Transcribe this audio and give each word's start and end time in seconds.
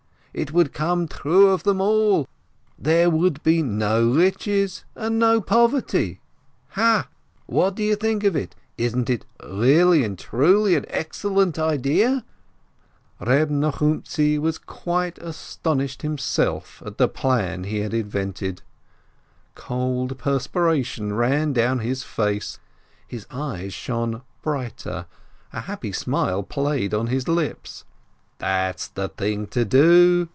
It 0.33 0.53
would 0.53 0.71
come 0.71 1.09
true 1.09 1.49
of 1.49 1.63
them 1.63 1.81
all, 1.81 2.25
there 2.79 3.09
would 3.09 3.43
be 3.43 3.61
no 3.61 4.09
riches 4.13 4.85
and 4.95 5.19
no 5.19 5.41
poverty. 5.41 6.21
Ha? 6.69 7.09
What 7.47 7.75
do 7.75 7.83
you 7.83 7.97
think 7.97 8.23
of 8.23 8.33
it?. 8.33 8.55
Isn't 8.77 9.09
it 9.09 9.25
really 9.45 10.05
and 10.05 10.17
truly 10.17 10.77
an 10.77 10.85
excellent 10.87 11.59
idea?" 11.59 12.23
Reb 13.19 13.49
Nochumtzi 13.49 14.39
was 14.39 14.57
quite 14.57 15.17
astonished 15.17 16.01
himself 16.01 16.81
at 16.85 16.97
the 16.97 17.09
plan 17.09 17.65
he 17.65 17.79
had 17.79 17.93
invented, 17.93 18.61
cold 19.53 20.17
perspiration 20.17 21.11
ran 21.13 21.51
down 21.51 21.79
his 21.79 22.03
face, 22.05 22.57
his 23.05 23.27
eyes 23.31 23.73
shone 23.73 24.21
brighter, 24.41 25.07
a 25.51 25.59
happy 25.59 25.91
smile 25.91 26.41
played 26.41 26.93
on 26.93 27.07
his 27.07 27.27
lips. 27.27 27.83
"That's 28.39 28.87
the 28.87 29.07
thing 29.09 29.45
to 29.49 29.63
do 29.65 30.29